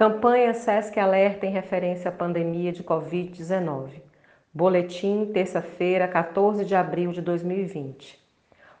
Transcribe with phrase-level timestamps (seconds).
[0.00, 4.00] Campanha SESC Alerta em referência à pandemia de Covid-19.
[4.50, 8.18] Boletim, terça-feira, 14 de abril de 2020.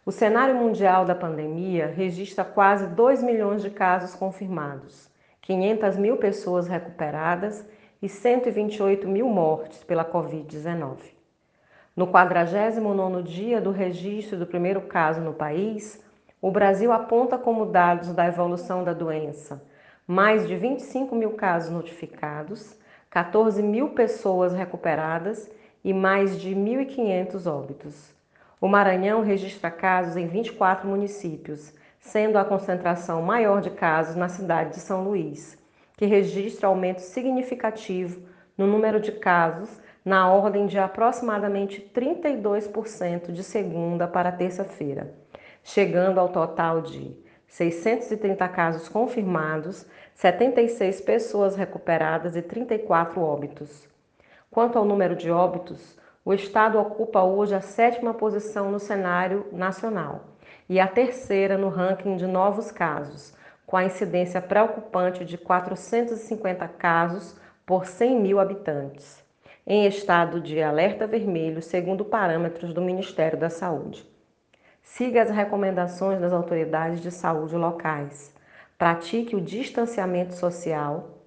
[0.06, 5.10] O cenário mundial da pandemia registra quase 2 milhões de casos confirmados,
[5.42, 7.66] 500 mil pessoas recuperadas
[8.00, 11.00] e 128 mil mortes pela Covid-19.
[11.94, 16.02] No 49º dia do registro do primeiro caso no país,
[16.40, 19.68] o Brasil aponta como dados da evolução da doença
[20.10, 22.76] mais de 25 mil casos notificados,
[23.10, 25.48] 14 mil pessoas recuperadas
[25.84, 28.12] e mais de 1.500 óbitos.
[28.60, 34.70] O Maranhão registra casos em 24 municípios, sendo a concentração maior de casos na cidade
[34.70, 35.56] de São Luís,
[35.96, 38.20] que registra aumento significativo
[38.58, 45.14] no número de casos, na ordem de aproximadamente 32% de segunda para terça-feira,
[45.62, 53.88] chegando ao total de 630 casos confirmados, 76 pessoas recuperadas e 34 óbitos.
[54.48, 60.26] Quanto ao número de óbitos, o estado ocupa hoje a sétima posição no cenário nacional
[60.68, 63.34] e a terceira no ranking de novos casos,
[63.66, 69.24] com a incidência preocupante de 450 casos por 100 mil habitantes,
[69.66, 74.08] em estado de alerta vermelho, segundo parâmetros do Ministério da Saúde.
[74.82, 78.34] Siga as recomendações das autoridades de saúde locais.
[78.76, 81.18] Pratique o distanciamento social,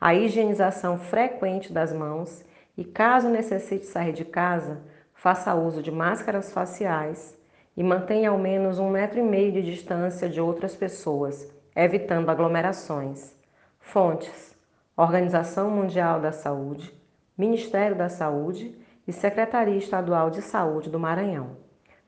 [0.00, 2.44] a higienização frequente das mãos
[2.76, 4.82] e, caso necessite sair de casa,
[5.14, 7.38] faça uso de máscaras faciais
[7.76, 13.34] e mantenha ao menos um metro e meio de distância de outras pessoas, evitando aglomerações.
[13.78, 14.54] Fontes:
[14.96, 16.92] Organização Mundial da Saúde,
[17.36, 21.56] Ministério da Saúde e Secretaria Estadual de Saúde do Maranhão.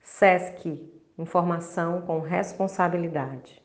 [0.02, 3.62] SESC Informação com responsabilidade.